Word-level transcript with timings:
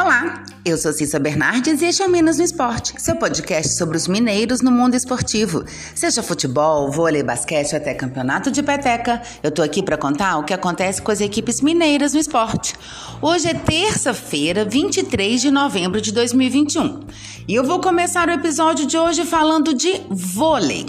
Olá, 0.00 0.44
eu 0.64 0.78
sou 0.78 0.92
Cissa 0.92 1.18
Bernardes 1.18 1.82
e 1.82 1.86
este 1.86 2.04
é 2.04 2.06
o 2.06 2.08
Minas 2.08 2.38
no 2.38 2.44
Esporte, 2.44 2.94
seu 2.98 3.16
podcast 3.16 3.74
sobre 3.74 3.96
os 3.96 4.06
mineiros 4.06 4.62
no 4.62 4.70
mundo 4.70 4.94
esportivo. 4.94 5.64
Seja 5.92 6.22
futebol, 6.22 6.88
vôlei, 6.88 7.24
basquete 7.24 7.72
ou 7.72 7.78
até 7.78 7.92
campeonato 7.94 8.48
de 8.48 8.62
peteca, 8.62 9.20
eu 9.42 9.50
tô 9.50 9.60
aqui 9.60 9.82
para 9.82 9.96
contar 9.96 10.38
o 10.38 10.44
que 10.44 10.54
acontece 10.54 11.02
com 11.02 11.10
as 11.10 11.20
equipes 11.20 11.60
mineiras 11.60 12.12
no 12.12 12.20
esporte. 12.20 12.76
Hoje 13.20 13.48
é 13.48 13.54
terça-feira, 13.54 14.64
23 14.64 15.40
de 15.40 15.50
novembro 15.50 16.00
de 16.00 16.12
2021 16.12 17.00
e 17.48 17.56
eu 17.56 17.64
vou 17.64 17.80
começar 17.80 18.28
o 18.28 18.32
episódio 18.32 18.86
de 18.86 18.96
hoje 18.96 19.24
falando 19.24 19.74
de 19.74 20.00
vôlei. 20.08 20.86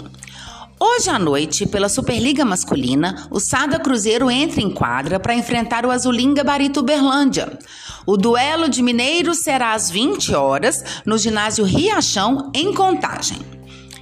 Hoje 0.82 1.10
à 1.10 1.18
noite, 1.18 1.66
pela 1.66 1.90
Superliga 1.90 2.42
Masculina, 2.42 3.26
o 3.30 3.38
Sada 3.38 3.78
Cruzeiro 3.78 4.30
entra 4.30 4.62
em 4.62 4.70
quadra 4.70 5.20
para 5.20 5.34
enfrentar 5.34 5.84
o 5.84 5.90
Azulim 5.90 6.32
Gabarito 6.32 6.80
Uberlândia. 6.80 7.58
O 8.06 8.16
duelo 8.16 8.68
de 8.68 8.82
Mineiros 8.82 9.38
será 9.38 9.72
às 9.72 9.90
20 9.90 10.34
horas 10.34 10.84
no 11.04 11.18
ginásio 11.18 11.64
Riachão, 11.64 12.50
em 12.54 12.72
Contagem. 12.72 13.38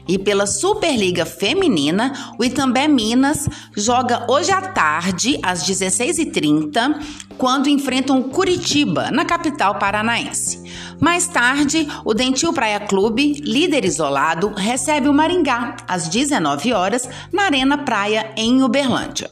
E 0.09 0.19
pela 0.19 0.47
Superliga 0.47 1.27
Feminina, 1.27 2.35
o 2.39 2.45
Itambé 2.45 2.89
Minas 2.89 3.47
joga 3.77 4.25
hoje 4.27 4.51
à 4.51 4.63
tarde, 4.63 5.39
às 5.43 5.63
16h30, 5.65 7.05
quando 7.37 7.69
enfrentam 7.69 8.23
Curitiba, 8.23 9.11
na 9.11 9.27
capital 9.27 9.79
paranaense. 9.79 10.63
Mais 10.99 11.29
tarde, 11.29 11.87
o 12.07 12.15
Dentil 12.15 12.55
Praia 12.55 12.81
Clube, 12.81 13.35
líder 13.35 13.85
isolado, 13.85 14.53
recebe 14.57 15.09
o 15.09 15.13
Maringá 15.13 15.77
às 15.87 16.09
19 16.09 16.73
horas 16.73 17.07
na 17.31 17.45
Arena 17.45 17.77
Praia 17.77 18.33
em 18.35 18.63
Uberlândia. 18.63 19.29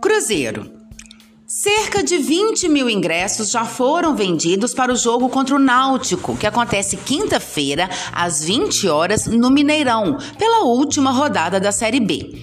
Cruzeiro. 0.00 0.77
Cerca 1.60 2.04
de 2.04 2.18
20 2.18 2.68
mil 2.68 2.88
ingressos 2.88 3.50
já 3.50 3.64
foram 3.64 4.14
vendidos 4.14 4.72
para 4.72 4.92
o 4.92 4.96
jogo 4.96 5.28
contra 5.28 5.56
o 5.56 5.58
Náutico, 5.58 6.36
que 6.36 6.46
acontece 6.46 6.96
quinta-feira, 6.96 7.90
às 8.12 8.44
20 8.44 8.86
horas, 8.86 9.26
no 9.26 9.50
Mineirão, 9.50 10.18
pela 10.38 10.60
última 10.60 11.10
rodada 11.10 11.58
da 11.58 11.72
Série 11.72 11.98
B. 11.98 12.40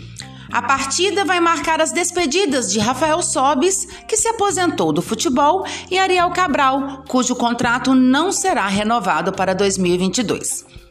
A 0.51 0.61
partida 0.61 1.23
vai 1.23 1.39
marcar 1.39 1.79
as 1.79 1.93
despedidas 1.93 2.69
de 2.69 2.77
Rafael 2.77 3.21
Sobis, 3.21 3.85
que 4.05 4.17
se 4.17 4.27
aposentou 4.27 4.91
do 4.91 5.01
futebol, 5.01 5.65
e 5.89 5.97
Ariel 5.97 6.31
Cabral, 6.31 7.05
cujo 7.07 7.37
contrato 7.37 7.95
não 7.95 8.33
será 8.33 8.67
renovado 8.67 9.31
para 9.31 9.55
2022. 9.55 10.84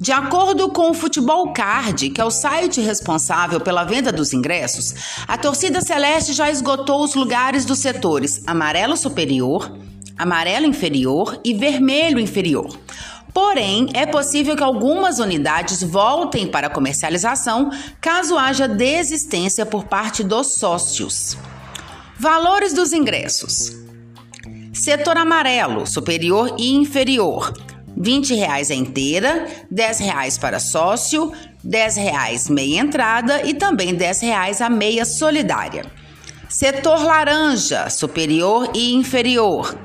De 0.00 0.12
acordo 0.12 0.68
com 0.68 0.90
o 0.90 0.94
Futebol 0.94 1.52
Card, 1.52 2.10
que 2.10 2.20
é 2.20 2.24
o 2.24 2.30
site 2.30 2.80
responsável 2.80 3.58
pela 3.58 3.82
venda 3.82 4.12
dos 4.12 4.32
ingressos, 4.32 4.94
a 5.26 5.36
torcida 5.36 5.80
celeste 5.80 6.32
já 6.32 6.48
esgotou 6.48 7.02
os 7.02 7.16
lugares 7.16 7.64
dos 7.64 7.80
setores 7.80 8.40
amarelo 8.46 8.96
superior, 8.96 9.76
amarelo 10.16 10.66
inferior 10.66 11.40
e 11.44 11.52
vermelho 11.52 12.20
inferior. 12.20 12.78
Porém, 13.34 13.88
é 13.92 14.06
possível 14.06 14.54
que 14.54 14.62
algumas 14.62 15.18
unidades 15.18 15.82
voltem 15.82 16.46
para 16.46 16.70
comercialização 16.70 17.70
caso 18.00 18.38
haja 18.38 18.68
desistência 18.68 19.66
por 19.66 19.84
parte 19.84 20.22
dos 20.22 20.54
sócios. 20.54 21.36
Valores 22.16 22.72
dos 22.72 22.92
ingressos: 22.92 23.72
Setor 24.72 25.16
amarelo, 25.16 25.88
superior 25.88 26.54
e 26.56 26.72
inferior. 26.72 27.52
R$ 27.96 28.02
20,00 28.02 28.70
a 28.70 28.74
inteira, 28.74 29.46
R$ 29.70 29.74
10,00 29.74 30.38
para 30.40 30.60
sócio, 30.60 31.30
R$ 31.30 31.38
10,00 31.64 32.50
meia 32.50 32.80
entrada 32.80 33.42
e 33.46 33.54
também 33.54 33.88
R$ 33.88 33.98
10,00 33.98 34.60
a 34.60 34.70
meia 34.70 35.04
solidária. 35.04 35.84
Setor 36.48 37.04
laranja, 37.04 37.90
superior 37.90 38.70
e 38.74 38.94
inferior. 38.94 39.76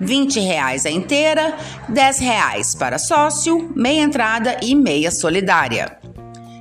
20 0.00 0.40
reais 0.40 0.86
a 0.86 0.90
inteira, 0.90 1.56
10 1.88 2.18
reais 2.20 2.74
para 2.74 2.98
sócio, 2.98 3.70
meia 3.76 4.02
entrada 4.02 4.58
e 4.62 4.74
meia 4.74 5.10
solidária. 5.10 5.98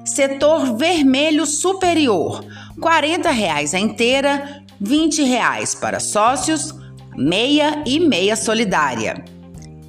Setor 0.06 0.76
vermelho 0.76 1.46
superior, 1.46 2.44
40 2.82 3.32
reais 3.32 3.74
a 3.74 3.80
inteira, 3.80 4.62
20 4.80 5.24
reais 5.24 5.76
para 5.76 6.00
sócios, 6.00 6.74
meia 7.16 7.84
e 7.86 8.00
meia 8.00 8.36
solidária. 8.36 9.24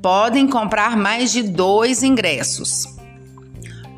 Podem 0.00 0.46
comprar 0.46 0.96
mais 0.96 1.32
de 1.32 1.42
dois 1.42 2.02
ingressos. 2.02 2.86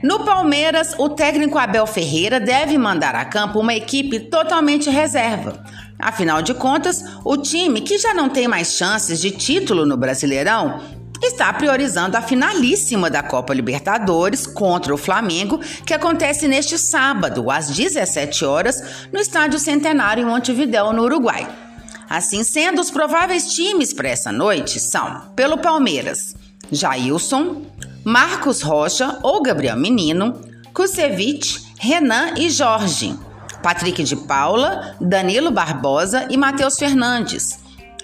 No 0.02 0.24
Palmeiras, 0.24 0.96
o 0.98 1.10
técnico 1.10 1.58
Abel 1.58 1.86
Ferreira 1.86 2.40
deve 2.40 2.78
mandar 2.78 3.16
a 3.16 3.26
campo 3.26 3.60
uma 3.60 3.74
equipe 3.74 4.18
totalmente 4.20 4.90
reserva. 4.90 5.62
Afinal 6.00 6.42
de 6.42 6.54
contas, 6.54 7.04
o 7.26 7.36
time, 7.36 7.82
que 7.82 7.98
já 7.98 8.14
não 8.14 8.30
tem 8.30 8.48
mais 8.48 8.74
chances 8.76 9.20
de 9.20 9.30
título 9.30 9.86
no 9.86 9.98
Brasileirão, 9.98 10.82
está 11.22 11.52
priorizando 11.52 12.16
a 12.16 12.22
finalíssima 12.22 13.10
da 13.10 13.22
Copa 13.22 13.54
Libertadores 13.54 14.48
contra 14.48 14.94
o 14.94 14.98
Flamengo, 14.98 15.60
que 15.86 15.94
acontece 15.94 16.48
neste 16.48 16.78
sábado, 16.78 17.52
às 17.52 17.70
17 17.70 18.46
horas, 18.46 18.82
no 19.12 19.20
Estádio 19.20 19.60
Centenário 19.60 20.24
em 20.24 20.26
Montevidéu, 20.26 20.94
no 20.94 21.04
Uruguai. 21.04 21.46
Assim 22.10 22.42
sendo, 22.46 22.80
os 22.80 22.90
prováveis 22.90 23.54
times 23.54 23.92
para 23.92 24.08
essa 24.08 24.32
noite 24.32 24.80
são, 24.80 25.24
pelo 25.36 25.58
Palmeiras, 25.58 26.38
Jailson, 26.72 27.64
Marcos 28.10 28.64
Rocha 28.64 29.20
ou 29.22 29.40
Gabriel 29.40 29.78
Menino, 29.78 30.42
Kusevich, 30.74 31.64
Renan 31.78 32.34
e 32.40 32.50
Jorge, 32.50 33.16
Patrick 33.62 34.02
de 34.02 34.16
Paula, 34.16 34.96
Danilo 35.00 35.52
Barbosa 35.52 36.26
e 36.28 36.36
Matheus 36.36 36.80
Fernandes. 36.80 37.60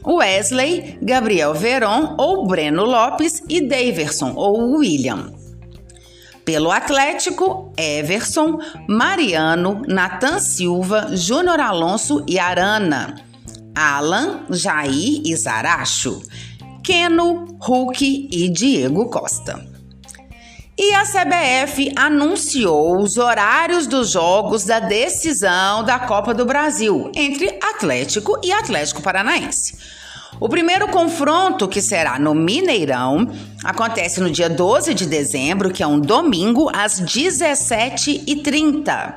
Wesley, 0.05 0.99
Gabriel 1.01 1.55
Veron 1.55 2.13
ou 2.19 2.45
Breno 2.45 2.85
Lopes 2.85 3.41
e 3.49 3.67
Daverson 3.67 4.33
ou 4.35 4.77
William. 4.77 5.33
Pelo 6.45 6.69
Atlético, 6.69 7.73
Everson, 7.75 8.59
Mariano, 8.87 9.81
Natan 9.87 10.37
Silva, 10.37 11.17
Júnior 11.17 11.59
Alonso 11.59 12.23
e 12.27 12.37
Arana. 12.37 13.15
Alan, 13.73 14.45
Jair 14.51 15.23
e 15.25 15.35
Zaracho. 15.35 16.21
Keno, 16.83 17.57
Hulk 17.59 18.29
e 18.31 18.47
Diego 18.49 19.09
Costa. 19.09 19.73
E 20.77 20.93
a 20.93 21.03
CBF 21.03 21.93
anunciou 21.95 23.01
os 23.01 23.17
horários 23.17 23.87
dos 23.87 24.11
jogos 24.11 24.65
da 24.65 24.81
decisão 24.81 25.85
da 25.85 25.97
Copa 25.99 26.33
do 26.33 26.43
Brasil 26.43 27.09
entre 27.15 27.57
Atlético 27.63 28.37
e 28.43 28.51
Atlético 28.51 29.01
Paranaense. 29.01 29.77
O 30.37 30.49
primeiro 30.49 30.89
confronto, 30.89 31.65
que 31.65 31.81
será 31.81 32.19
no 32.19 32.35
Mineirão, 32.35 33.25
acontece 33.63 34.19
no 34.19 34.29
dia 34.29 34.49
12 34.49 34.93
de 34.93 35.05
dezembro, 35.05 35.71
que 35.71 35.81
é 35.81 35.87
um 35.87 35.97
domingo, 35.97 36.69
às 36.75 36.99
17h30. 36.99 39.13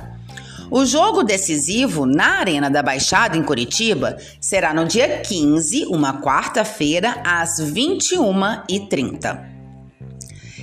O 0.71 0.87
jogo 0.87 1.25
decisivo 1.25 2.07
na 2.07 2.39
Arena 2.39 2.71
da 2.71 2.85
Baixada, 2.85 3.37
em 3.37 3.43
Curitiba, 3.43 4.17
será 4.41 4.73
no 4.73 4.85
dia 4.85 5.23
15, 5.23 5.87
uma 5.87 6.23
quarta-feira, 6.23 7.21
às 7.25 7.61
21h30. 7.61 9.58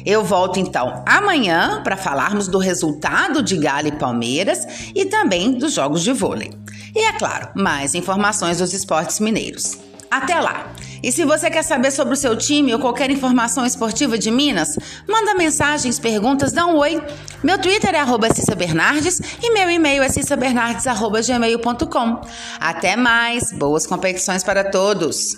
Eu 0.05 0.23
volto 0.23 0.59
então 0.59 1.03
amanhã 1.05 1.81
para 1.83 1.97
falarmos 1.97 2.47
do 2.47 2.59
resultado 2.59 3.41
de 3.41 3.57
Galo 3.57 3.87
e 3.87 3.91
Palmeiras 3.91 4.91
e 4.93 5.05
também 5.05 5.53
dos 5.53 5.73
jogos 5.73 6.03
de 6.03 6.13
vôlei. 6.13 6.53
E 6.95 6.99
é 6.99 7.13
claro, 7.13 7.49
mais 7.55 7.95
informações 7.95 8.59
dos 8.59 8.71
esportes 8.73 9.19
mineiros. 9.19 9.79
Até 10.09 10.39
lá! 10.39 10.71
E 11.03 11.11
se 11.11 11.25
você 11.25 11.51
quer 11.51 11.63
saber 11.63 11.91
sobre 11.91 12.13
o 12.13 12.17
seu 12.17 12.37
time 12.37 12.73
ou 12.73 12.79
qualquer 12.79 13.11
informação 13.11 13.65
esportiva 13.65 14.17
de 14.17 14.31
Minas, 14.31 14.77
manda 15.07 15.35
mensagens, 15.35 15.99
perguntas, 15.99 16.51
dá 16.51 16.65
um 16.65 16.75
oi. 16.77 16.99
Meu 17.43 17.59
Twitter 17.59 17.93
é 17.93 17.99
arroba 17.99 18.27
Bernardes 18.57 19.21
e 19.41 19.53
meu 19.53 19.69
e-mail 19.69 20.01
é 20.01 20.09
cissabernardes.gmail.com. 20.09 22.21
Até 22.59 22.95
mais! 22.95 23.51
Boas 23.51 23.85
competições 23.85 24.43
para 24.43 24.63
todos! 24.63 25.35